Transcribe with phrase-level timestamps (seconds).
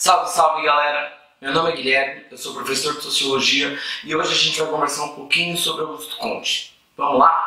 [0.00, 1.12] Salve, salve galera!
[1.42, 5.04] Meu nome é Guilherme, eu sou professor de Sociologia e hoje a gente vai conversar
[5.04, 6.74] um pouquinho sobre Augusto Conte.
[6.96, 7.46] Vamos lá?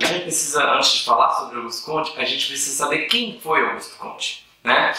[0.00, 3.64] A gente precisa, antes de falar sobre Augusto Conte, a gente precisa saber quem foi
[3.64, 4.48] Augusto Conte.
[4.64, 4.92] Né?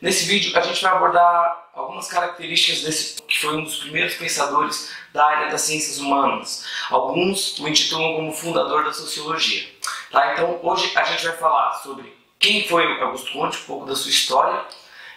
[0.00, 5.26] Nesse vídeo a gente vai abordar algumas características desse foi um dos primeiros pensadores da
[5.26, 6.64] área das ciências humanas.
[6.90, 9.68] Alguns o intitulam como fundador da sociologia.
[10.10, 10.32] Tá?
[10.32, 14.10] Então hoje a gente vai falar sobre quem foi Augusto Conte, um pouco da sua
[14.10, 14.64] história,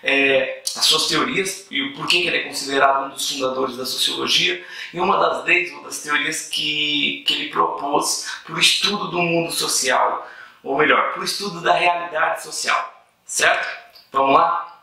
[0.04, 3.86] é, as suas teorias e o porquê que ele é considerado um dos fundadores da
[3.86, 4.64] sociologia
[4.94, 9.20] e uma das leis ou das teorias que, que ele propôs para o estudo do
[9.20, 10.30] mundo social,
[10.64, 12.94] ou melhor, para o estudo da realidade social.
[13.26, 13.68] Certo?
[14.12, 14.75] Vamos lá?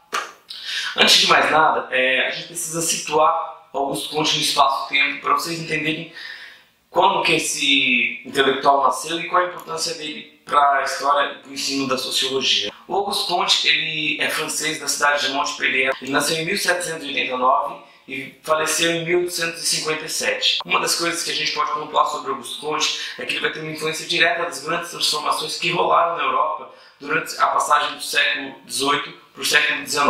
[0.97, 5.59] Antes de mais nada, é, a gente precisa situar Augusto Conte no espaço-tempo para vocês
[5.59, 6.13] entenderem
[6.91, 11.55] como que esse intelectual nasceu e qual a importância dele para a história e o
[11.55, 12.71] ensino da sociologia.
[12.87, 15.93] O Auguste Comte ele é francês da cidade de Montpellier.
[16.03, 20.59] Ele nasceu em 1789 e faleceu em 1857.
[20.67, 23.53] Uma das coisas que a gente pode pontuar sobre Auguste Comte é que ele vai
[23.53, 28.03] ter uma influência direta das grandes transformações que rolaram na Europa durante a passagem do
[28.03, 30.07] século XVIII para o século XIX.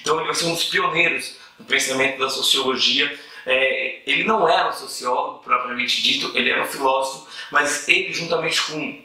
[0.00, 3.18] Então ele vai ser um dos pioneiros no pensamento da sociologia.
[3.46, 8.60] É, ele não era um sociólogo propriamente dito, ele era um filósofo, mas ele, juntamente
[8.62, 9.04] com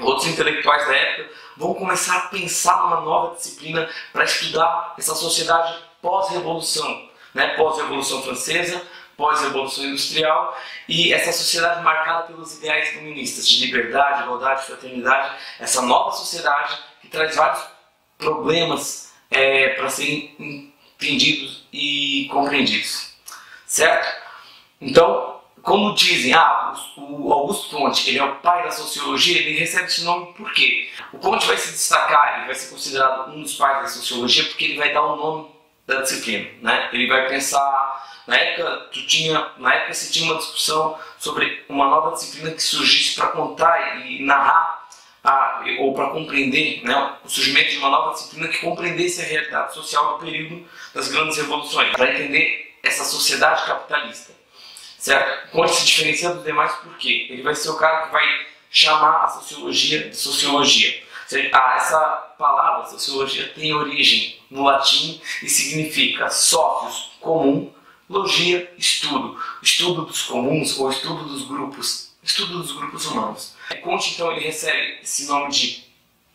[0.00, 5.76] outros intelectuais da época, vão começar a pensar numa nova disciplina para estudar essa sociedade
[6.00, 7.48] pós-revolução, né?
[7.56, 8.80] pós-revolução francesa,
[9.16, 10.56] pós-revolução industrial
[10.88, 17.08] e essa sociedade marcada pelos ideais comunistas de liberdade, igualdade, fraternidade, essa nova sociedade que
[17.08, 17.62] traz vários
[18.20, 23.14] problemas é, para serem entendidos e compreendidos,
[23.66, 24.06] certo?
[24.80, 29.86] Então, como dizem, ah, o Augusto Conte, ele é o pai da sociologia, ele recebe
[29.86, 30.88] esse nome por quê?
[31.12, 34.64] O Conte vai se destacar, ele vai ser considerado um dos pais da sociologia porque
[34.64, 35.48] ele vai dar o nome
[35.86, 36.88] da disciplina, né?
[36.92, 41.88] Ele vai pensar, na época, tu tinha, na época se tinha uma discussão sobre uma
[41.88, 44.79] nova disciplina que surgisse para contar e narrar
[45.22, 49.74] a, ou para compreender né, o surgimento de uma nova disciplina que compreendesse a realidade
[49.74, 54.32] social do período das grandes revoluções, para entender essa sociedade capitalista.
[54.98, 55.50] Certo?
[55.50, 59.28] Conte se diferencia dos demais porque ele vai ser o cara que vai chamar a
[59.28, 61.02] sociologia de sociologia.
[61.32, 61.98] essa
[62.38, 67.72] palavra, sociologia, tem origem no latim e significa sócios, comum,
[68.08, 69.40] logia, estudo.
[69.62, 72.09] Estudo dos comuns ou estudo dos grupos.
[72.22, 73.56] Estudo dos grupos humanos.
[73.82, 75.84] Conte, então, ele recebe esse nome de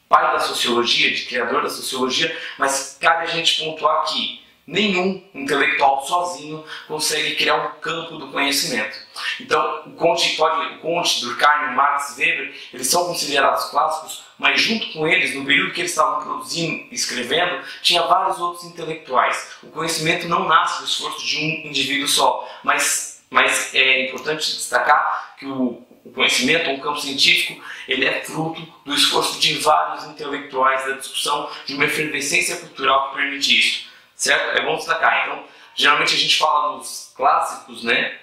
[0.09, 6.05] pai da sociologia, de criador da sociologia, mas cabe a gente pontuar que nenhum intelectual
[6.05, 8.97] sozinho consegue criar um campo do conhecimento.
[9.39, 14.91] Então, o Conte, pode, o Conte, Durkheim, Marx, Weber, eles são considerados clássicos, mas junto
[14.91, 19.57] com eles, no período que eles estavam produzindo escrevendo, tinha vários outros intelectuais.
[19.61, 25.14] O conhecimento não nasce do esforço de um indivíduo só, mas, mas é importante destacar
[25.45, 30.93] que o, conhecimento, um campo científico, ele é fruto do esforço de vários intelectuais da
[30.93, 34.57] discussão de uma efervescência cultural que permite isso, certo?
[34.57, 35.25] É bom destacar.
[35.25, 35.43] Então,
[35.75, 38.17] geralmente a gente fala dos clássicos, né?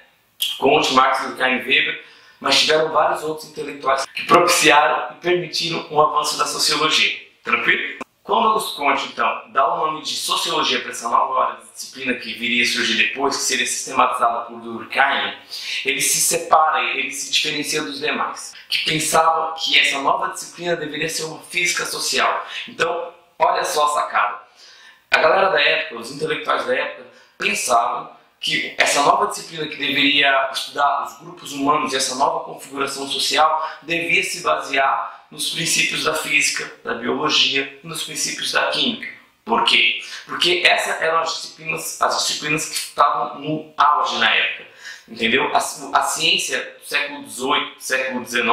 [0.59, 2.05] Comte, Marx, Durkheim Weber,
[2.41, 7.21] mas tiveram vários outros intelectuais que propiciaram e permitiram um avanço da sociologia.
[7.45, 8.02] Tranquilo?
[8.23, 12.15] Quando Augusto Conte, então, dá o nome de sociologia para essa nova área de disciplina
[12.15, 15.35] que viria a surgir depois, que seria sistematizada por Durkheim,
[15.85, 21.09] ele se separa, ele se diferencia dos demais, que pensavam que essa nova disciplina deveria
[21.09, 22.47] ser uma física social.
[22.69, 24.41] Então, olha só a sacada.
[25.11, 28.09] A galera da época, os intelectuais da época, pensavam
[28.39, 33.69] que essa nova disciplina que deveria estudar os grupos humanos e essa nova configuração social
[33.83, 39.09] devia se basear nos princípios da física, da biologia nos princípios da química.
[39.47, 39.99] Por quê?
[40.27, 44.67] Porque essas eram as disciplinas, as disciplinas que estavam no auge na época.
[45.09, 45.51] Entendeu?
[45.55, 48.45] A, a ciência do século XVIII, século XIX,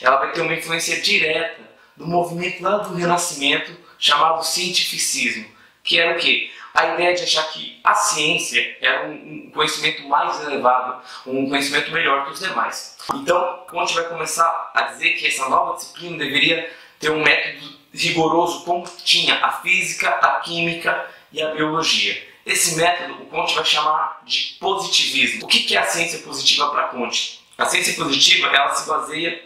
[0.00, 1.60] ela vai ter uma influência direta
[1.94, 5.46] do movimento lá do Renascimento chamado cientificismo,
[5.84, 6.50] que era o quê?
[6.78, 12.24] A ideia de achar que a ciência era um conhecimento mais elevado, um conhecimento melhor
[12.24, 12.96] que os demais.
[13.14, 18.64] Então, Conte vai começar a dizer que essa nova disciplina deveria ter um método rigoroso
[18.64, 22.16] como tinha a física, a química e a biologia.
[22.46, 25.46] Esse método o Conte vai chamar de positivismo.
[25.46, 27.40] O que é a ciência positiva para Conte?
[27.58, 29.42] A ciência positiva ela se baseia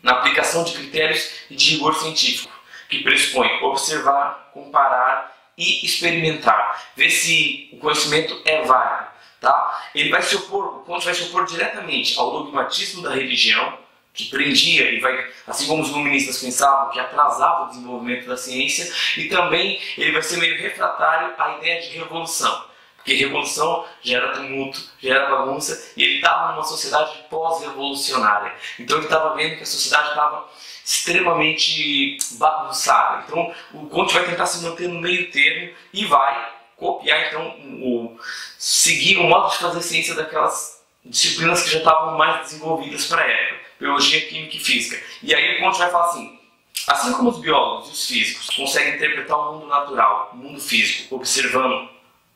[0.00, 2.52] na aplicação de critérios e de rigor científico,
[2.88, 9.10] que pressupõe observar, comparar e experimentar, ver se o conhecimento é válido.
[9.40, 9.88] Tá?
[9.94, 13.78] Ele vai se opor, o Conte vai se opor diretamente ao dogmatismo da religião,
[14.12, 18.92] que prendia e vai, assim como os iluministas pensavam, que atrasava o desenvolvimento da ciência,
[19.16, 22.69] e também ele vai ser meio refratário à ideia de revolução.
[23.00, 28.52] Porque revolução gera tumulto, gera bagunça, e ele estava numa sociedade pós-revolucionária.
[28.78, 30.46] Então ele estava vendo que a sociedade estava
[30.84, 33.24] extremamente bagunçada.
[33.26, 37.46] Então o Conte vai tentar se manter no meio termo e vai copiar, então,
[37.82, 38.18] o,
[38.58, 43.26] seguir o modo de fazer ciência daquelas disciplinas que já estavam mais desenvolvidas para a
[43.26, 45.02] época, biologia, química e física.
[45.22, 46.38] E aí o Conte vai falar assim,
[46.86, 51.14] assim como os biólogos e os físicos conseguem interpretar o mundo natural, o mundo físico,
[51.14, 51.89] observando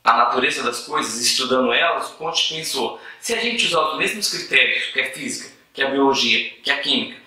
[0.04, 4.30] a natureza das coisas, estudando elas, o Conte pensou, se a gente usar os mesmos
[4.30, 7.18] critérios, que é a física, que é a biologia, que é a química,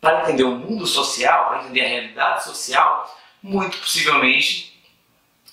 [0.00, 4.72] para entender o mundo social, para entender a realidade social, muito possivelmente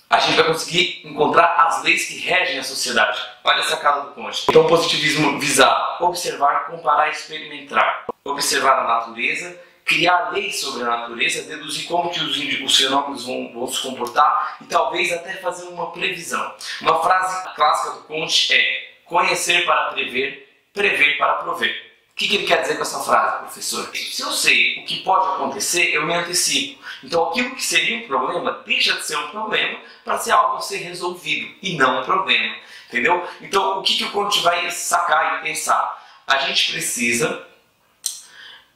[0.08, 3.18] a gente vai conseguir encontrar as leis que regem a sociedade.
[3.44, 4.44] Olha a sacada do Conte.
[4.46, 5.66] Então, o positivismo visa
[6.00, 8.04] observar, comparar e experimentar.
[8.22, 13.52] Observar a natureza, criar leis sobre a natureza, deduzir como que os, os fenômenos vão,
[13.52, 16.54] vão, se comportar e talvez até fazer uma previsão.
[16.80, 21.92] Uma frase clássica do Conte é conhecer para prever, prever para prover.
[22.12, 23.90] O que, que ele quer dizer com essa frase, professor?
[23.96, 26.82] Se eu sei o que pode acontecer, eu me antecipo.
[27.02, 30.60] Então aquilo que seria um problema deixa de ser um problema para ser algo a
[30.60, 32.54] ser resolvido e não um problema.
[32.88, 33.26] Entendeu?
[33.40, 36.00] Então o que, que o Conte vai sacar e pensar?
[36.26, 37.46] A gente precisa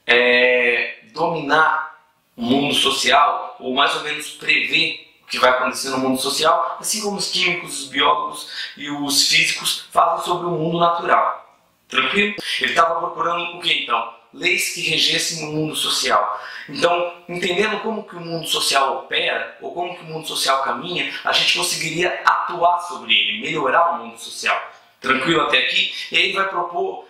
[0.07, 1.97] é, dominar
[2.35, 6.77] o mundo social, ou mais ou menos prever o que vai acontecer no mundo social,
[6.79, 11.45] assim como os químicos, os biólogos e os físicos falam sobre o mundo natural.
[11.89, 12.35] Tranquilo?
[12.61, 14.13] Ele estava procurando o que então?
[14.33, 16.39] Leis que regessem o mundo social.
[16.69, 21.11] Então, entendendo como que o mundo social opera, ou como que o mundo social caminha,
[21.23, 24.61] a gente conseguiria atuar sobre ele, melhorar o mundo social.
[25.01, 25.93] Tranquilo até aqui?
[26.11, 27.05] E aí vai propor,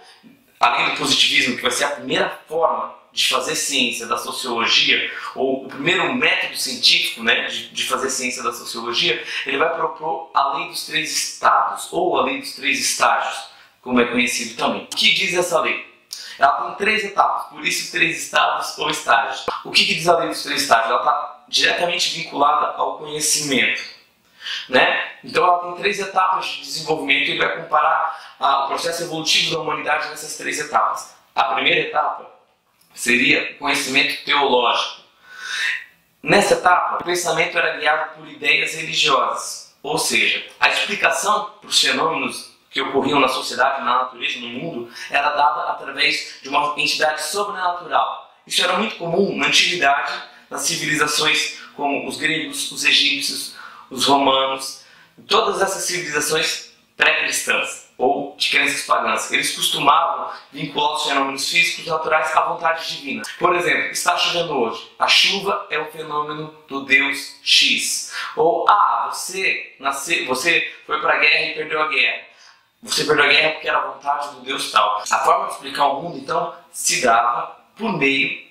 [0.59, 5.65] além do positivismo, que vai ser a primeira forma de fazer ciência da sociologia, ou
[5.65, 10.55] o primeiro método científico né, de, de fazer ciência da sociologia, ele vai propor a
[10.55, 13.49] lei dos três estados, ou a lei dos três estágios
[13.81, 14.83] como é conhecido também.
[14.83, 15.83] O que diz essa lei?
[16.37, 19.47] Ela tem três etapas, por isso três estados ou estágios.
[19.65, 20.91] O que, que diz a lei dos três estágios?
[20.91, 23.81] Ela está diretamente vinculada ao conhecimento.
[24.69, 25.11] Né?
[25.23, 29.61] Então ela tem três etapas de desenvolvimento e vai comparar a, o processo evolutivo da
[29.61, 31.15] humanidade nessas três etapas.
[31.33, 32.36] A primeira etapa
[32.97, 35.01] seria o conhecimento teológico.
[36.21, 41.79] Nessa etapa, o pensamento era guiado por ideias religiosas, ou seja, a explicação para os
[41.79, 47.21] fenômenos que ocorriam na sociedade, na natureza, no mundo, era dada através de uma entidade
[47.23, 48.35] sobrenatural.
[48.45, 50.11] Isso era muito comum na antiguidade,
[50.49, 53.55] nas civilizações como os gregos, os egípcios,
[53.91, 54.83] os romanos,
[55.27, 59.31] todas essas civilizações pré-cristãs ou de crenças pagãs.
[59.31, 63.23] Eles costumavam vincular os fenômenos físicos naturais à vontade divina.
[63.39, 64.91] Por exemplo, está chovendo hoje.
[64.99, 68.13] A chuva é o fenômeno do Deus X.
[68.35, 72.27] Ou, ah, você nasceu, você foi para a guerra e perdeu a guerra.
[72.83, 75.03] Você perdeu a guerra porque era a vontade do Deus tal.
[75.09, 78.45] A forma de explicar o mundo, então, se dava por meio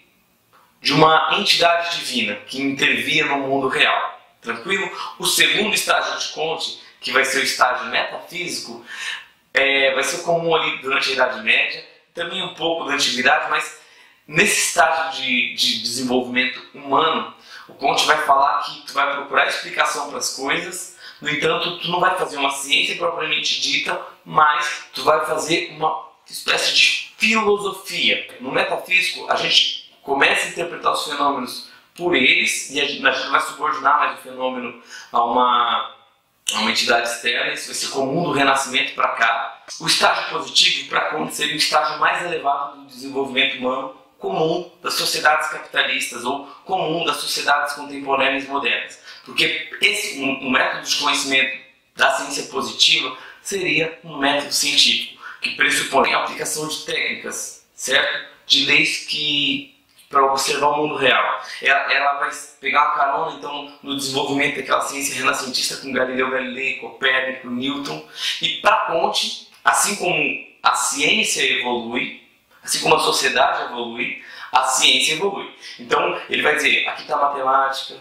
[0.80, 4.20] de uma entidade divina que intervia no mundo real.
[4.40, 4.88] Tranquilo?
[5.18, 8.84] O segundo estágio de Conte, que vai ser o estágio metafísico,
[9.56, 13.80] é, vai ser comum ali durante a Idade Média, também um pouco da Antiguidade, mas
[14.26, 17.34] nesse estágio de, de desenvolvimento humano,
[17.68, 21.90] o Conte vai falar que tu vai procurar explicação para as coisas no entanto, tu
[21.90, 28.36] não vai fazer uma ciência propriamente dita, mas tu vai fazer uma espécie de filosofia.
[28.40, 33.40] No metafísico, a gente começa a interpretar os fenômenos por eles e a gente vai
[33.40, 35.95] subordinar mais o fenômeno a uma,
[36.54, 37.52] a uma entidade externa.
[37.52, 39.64] Isso vai ser comum do Renascimento para cá.
[39.80, 44.94] O estágio positivo, para quando seria o estágio mais elevado do desenvolvimento humano comum das
[44.94, 48.98] sociedades capitalistas ou comum das sociedades contemporâneas modernas.
[49.24, 51.58] Porque esse, um, um método de conhecimento
[51.94, 58.26] da ciência positiva seria um método científico que pressupõe a aplicação de técnicas, certo?
[58.46, 59.75] De leis que
[60.08, 61.40] para observar o mundo real.
[61.60, 66.78] Ela, ela, vai pegar uma carona então no desenvolvimento daquela ciência renascentista com Galileu Galilei,
[66.78, 68.06] Copérnico, Newton
[68.40, 72.22] e para Conte, assim como a ciência evolui,
[72.62, 74.22] assim como a sociedade evolui,
[74.52, 75.52] a ciência evolui.
[75.78, 77.96] Então ele vai dizer, aqui está matemática,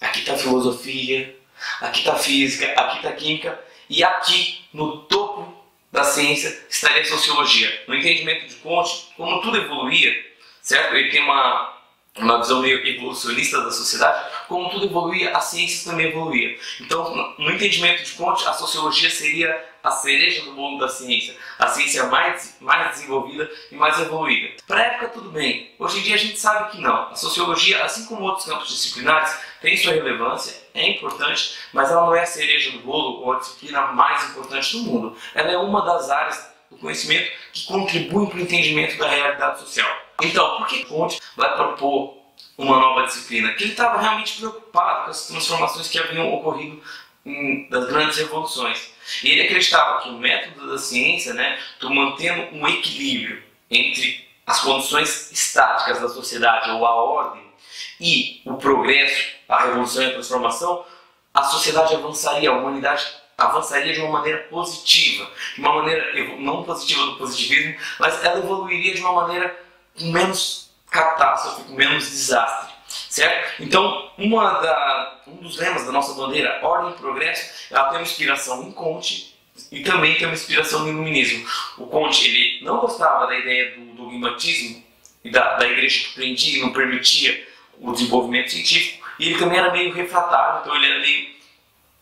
[0.00, 1.36] aqui está filosofia,
[1.80, 5.56] aqui está física, aqui está química, e aqui no topo
[5.90, 7.84] da ciência estaria a sociologia.
[7.88, 10.27] No entendimento de Conte, como tudo evoluía,
[10.68, 10.94] certo?
[10.94, 11.72] Ele tem uma,
[12.18, 16.58] uma visão meio evolucionista da sociedade, como tudo evoluía, a ciência também evoluía.
[16.80, 21.68] Então, no entendimento de Conte, a sociologia seria a cereja do bolo da ciência, a
[21.68, 24.56] ciência mais, mais desenvolvida e mais evoluída.
[24.66, 25.74] Para a época, tudo bem.
[25.78, 27.08] Hoje em dia, a gente sabe que não.
[27.08, 32.14] A sociologia, assim como outros campos disciplinares, tem sua relevância, é importante, mas ela não
[32.14, 35.16] é a cereja do bolo ou a disciplina mais importante do mundo.
[35.34, 40.07] Ela é uma das áreas do conhecimento que contribuem para o entendimento da realidade social.
[40.22, 42.16] Então, por que Conte vai propor
[42.56, 43.52] uma nova disciplina?
[43.52, 46.82] Que ele estava realmente preocupado com as transformações que haviam ocorrido
[47.24, 48.92] em, das grandes revoluções.
[49.22, 55.30] E ele acreditava que o método da ciência, né, mantendo um equilíbrio entre as condições
[55.30, 57.42] estáticas da sociedade ou a ordem
[58.00, 60.84] e o progresso, a revolução e a transformação,
[61.32, 63.06] a sociedade avançaria, a humanidade
[63.36, 68.94] avançaria de uma maneira positiva, de uma maneira não positiva do positivismo, mas ela evoluiria
[68.94, 69.67] de uma maneira
[69.98, 72.68] com menos catástrofe, com menos desastre.
[72.88, 73.62] Certo?
[73.62, 78.02] Então, uma da, um dos lemas da nossa bandeira, Ordem e Progresso, ela tem uma
[78.02, 79.34] inspiração em Conte
[79.70, 81.46] e também tem uma inspiração no Iluminismo.
[81.76, 84.82] O Conte ele não gostava da ideia do dogmatismo
[85.24, 87.46] e da, da igreja que prendia e não permitia
[87.80, 91.38] o desenvolvimento científico, e ele também era meio refratário, então ele era meio.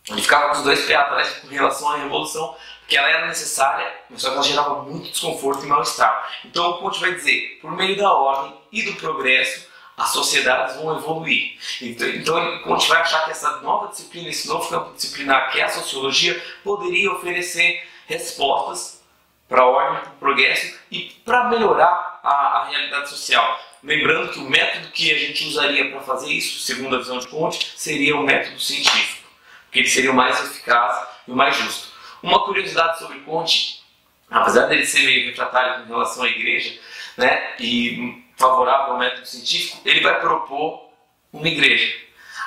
[0.09, 3.93] Ele ficava com os dois pés atrás com relação à revolução, porque ela era necessária,
[4.09, 6.31] mas só que ela gerava muito desconforto e mal-estar.
[6.45, 9.67] Então o Conte vai dizer, por meio da ordem e do progresso,
[9.97, 11.59] as sociedades vão evoluir.
[11.83, 15.65] Então, então Conte vai achar que essa nova disciplina, esse novo campo disciplinar que é
[15.65, 19.03] a sociologia, poderia oferecer respostas
[19.49, 23.59] para a ordem, para o progresso e para melhorar a, a realidade social.
[23.83, 27.27] Lembrando que o método que a gente usaria para fazer isso, segundo a visão de
[27.27, 29.29] Conte, seria o método científico,
[29.65, 31.96] porque ele seria o mais eficaz e o mais justo.
[32.23, 33.83] Uma curiosidade sobre Conte,
[34.31, 36.79] apesar dele ser meio refratário em relação à igreja,
[37.17, 40.91] né, e favorável ao método científico, ele vai propor
[41.33, 41.95] uma igreja.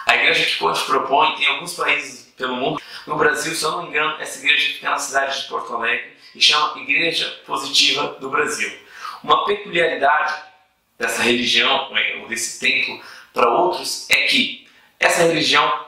[0.05, 2.81] A igreja que Conte propõe tem alguns países pelo mundo.
[3.05, 6.17] No Brasil, se eu não me engano, essa igreja fica na cidade de Porto Alegre
[6.35, 8.71] e chama Igreja Positiva do Brasil.
[9.23, 10.41] Uma peculiaridade
[10.97, 13.01] dessa religião, né, ou desse templo,
[13.33, 14.67] para outros, é que
[14.99, 15.85] essa religião,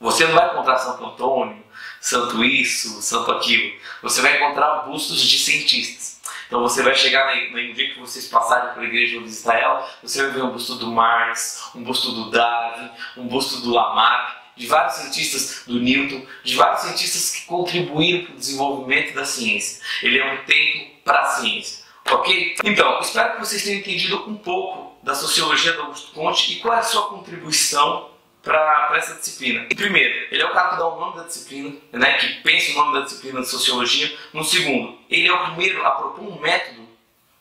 [0.00, 1.62] você não vai encontrar Santo Antônio,
[2.00, 3.72] santo isso, santo aquilo.
[4.02, 6.18] Você vai encontrar bustos de cientistas.
[6.46, 10.32] Então você vai chegar no dia que vocês passarem pela igreja visitar ela, você vai
[10.32, 14.94] ver um busto do Marx, um busto do Darwin, um busto do Lamarck, de vários
[14.94, 19.82] cientistas do Newton, de vários cientistas que contribuíram para o desenvolvimento da ciência.
[20.02, 21.84] Ele é um templo para a ciência.
[22.10, 22.56] Ok?
[22.64, 26.74] Então, espero que vocês tenham entendido um pouco da sociologia do Augusto Conte e qual
[26.74, 28.10] é a sua contribuição
[28.42, 29.66] para essa disciplina.
[29.74, 32.74] Primeiro, ele é o cara que dá o nome da disciplina, né, que pensa o
[32.74, 34.16] nome da disciplina de sociologia.
[34.32, 36.88] No segundo, ele é o primeiro a propor um método,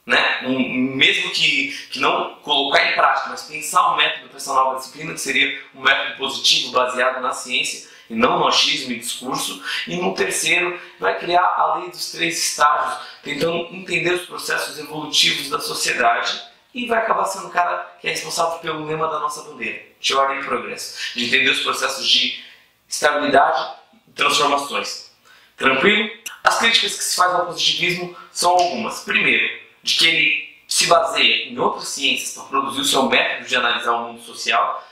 [0.06, 0.60] né, um,
[0.96, 5.14] mesmo que, que não colocar em prática, mas pensar um método para essa nova disciplina,
[5.14, 9.62] que seria um método positivo baseado na ciência e não no achismo e discurso.
[9.88, 15.50] E no terceiro, vai criar a lei dos três estágios, tentando entender os processos evolutivos
[15.50, 16.42] da sociedade
[16.74, 20.16] e vai acabar sendo o cara que é responsável pelo lema da nossa bandeira, de
[20.16, 22.44] ordem e progresso, de entender os processos de
[22.88, 23.76] estabilidade
[24.08, 25.12] e transformações.
[25.58, 26.10] Tranquilo?
[26.44, 29.02] As críticas que se faz ao positivismo são algumas.
[29.02, 33.56] Primeiro, de que ele se baseia em outras ciências para produzir o seu método de
[33.56, 34.86] analisar o mundo social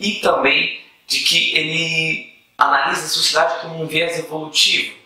[0.00, 4.96] e também de que ele analisa a sociedade como um viés evolutivo,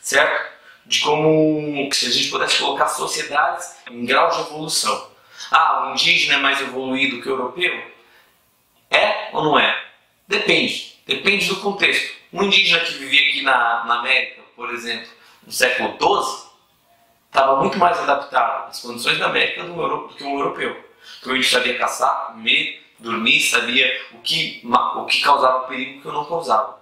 [0.00, 0.56] certo?
[0.84, 5.10] De como se a gente pudesse colocar sociedades em grau de evolução.
[5.50, 7.95] Ah, o indígena é mais evoluído que o europeu?
[8.90, 9.84] É ou não é?
[10.26, 10.96] Depende.
[11.06, 12.16] Depende do contexto.
[12.32, 15.08] Um indígena que vivia aqui na, na América, por exemplo,
[15.44, 16.46] no século XII,
[17.26, 20.84] estava muito mais adaptado às condições da América do, do que um europeu.
[21.14, 25.98] Porque o índio sabia caçar, comer, dormir, sabia o que, o que causava perigo e
[25.98, 26.80] o que não causava.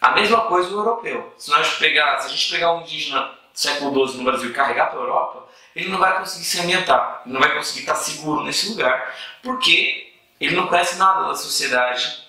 [0.00, 1.32] A mesma coisa o europeu.
[1.36, 4.52] Se, nós pegar, se a gente pegar um indígena do século XII no Brasil e
[4.52, 7.94] carregar para a Europa, ele não vai conseguir se ambientar, ele não vai conseguir estar
[7.94, 10.09] seguro nesse lugar, porque
[10.40, 12.24] ele não conhece nada da sociedade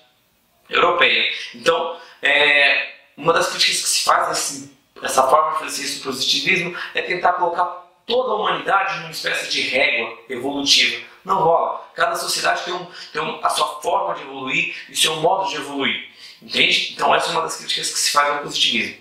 [0.70, 1.32] europeia.
[1.56, 6.04] Então, é, uma das críticas que se faz assim, essa forma de fazer isso do
[6.06, 7.66] positivismo é tentar colocar
[8.06, 11.04] toda a humanidade numa espécie de régua evolutiva.
[11.24, 11.90] Não rola.
[11.94, 15.56] Cada sociedade tem, um, tem um, a sua forma de evoluir e seu modo de
[15.56, 16.10] evoluir.
[16.42, 16.94] Entende?
[16.94, 18.98] Então, essa é uma das críticas que se faz ao positivismo.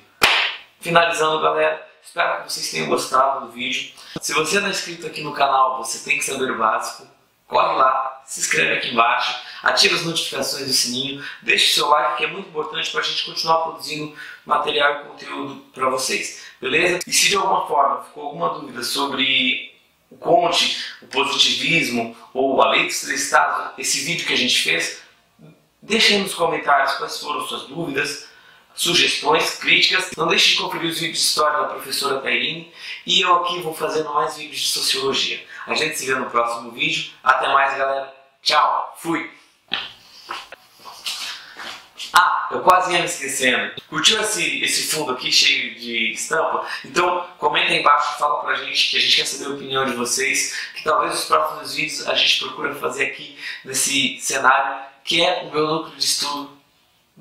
[0.81, 3.93] Finalizando, galera, espero que vocês tenham gostado do vídeo.
[4.21, 7.07] Se você não é inscrito aqui no canal, você tem que saber o básico.
[7.51, 12.25] Corre lá, se inscreve aqui embaixo, ativa as notificações do sininho, deixe seu like que
[12.25, 14.15] é muito importante para a gente continuar produzindo
[14.47, 17.01] material e conteúdo para vocês, beleza?
[17.05, 19.75] E se de alguma forma ficou alguma dúvida sobre
[20.09, 24.63] o Conte, o positivismo ou a lei dos três estados, esse vídeo que a gente
[24.63, 25.03] fez,
[25.83, 28.30] deixe aí nos comentários quais foram suas dúvidas,
[28.75, 30.11] sugestões, críticas.
[30.17, 32.73] Não deixe de conferir os vídeos de história da professora Tairine
[33.07, 35.45] e eu aqui vou fazendo mais vídeos de sociologia.
[35.67, 37.13] A gente se vê no próximo vídeo.
[37.23, 38.15] Até mais, galera.
[38.43, 38.97] Tchau.
[38.99, 39.31] Fui.
[42.13, 43.73] Ah, eu quase ia me esquecendo.
[43.89, 46.67] Curtiu esse, esse fundo aqui cheio de estampa?
[46.85, 49.93] Então comenta aí embaixo, fala pra gente que a gente quer saber a opinião de
[49.93, 55.43] vocês, que talvez os próximos vídeos a gente procura fazer aqui nesse cenário que é
[55.43, 56.60] o meu núcleo de estudo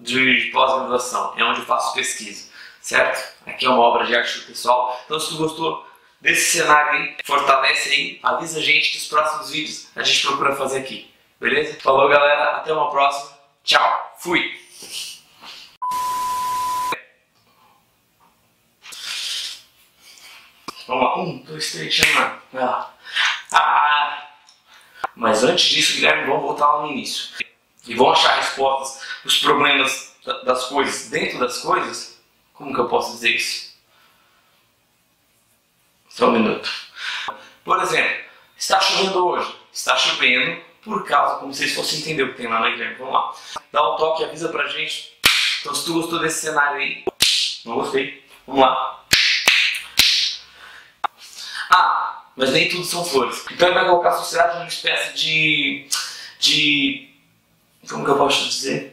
[0.01, 2.49] de pós-graduação, é onde eu faço pesquisa,
[2.81, 3.33] certo?
[3.45, 4.99] Aqui é uma obra de arte pessoal.
[5.05, 5.85] Então se tu gostou
[6.21, 10.55] desse cenário aí, fortalece aí, avisa a gente que os próximos vídeos a gente procura
[10.55, 11.11] fazer aqui.
[11.39, 11.79] Beleza?
[11.81, 13.37] Falou galera, até uma próxima.
[13.63, 14.57] Tchau, fui!
[20.87, 21.19] Vamos lá.
[21.19, 22.41] Um, dois, três, chama.
[22.55, 22.89] Ah.
[23.53, 24.27] ah.
[25.15, 27.35] Mas antes disso, Guilherme, vamos voltar lá no início.
[27.87, 32.19] E vão achar respostas os problemas das coisas dentro das coisas.
[32.53, 33.69] Como que eu posso dizer isso?
[36.09, 36.69] Só um minuto.
[37.63, 38.25] Por exemplo,
[38.57, 39.55] está chovendo hoje.
[39.71, 42.95] Está chovendo por causa, como vocês fossem entender o que tem lá na Guilherme.
[42.95, 43.33] Vamos lá.
[43.71, 45.13] Dá um toque, avisa pra gente.
[45.61, 47.05] Então, se tu gostou desse cenário aí,
[47.65, 48.25] não gostei.
[48.47, 49.05] Vamos lá.
[51.69, 53.45] Ah, mas nem tudo são flores.
[53.51, 55.87] Então ele vai colocar a sociedade numa espécie de.
[56.39, 57.09] de.
[57.87, 58.87] como que eu posso dizer?